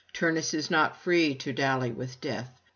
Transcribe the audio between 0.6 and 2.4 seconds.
not free to dally with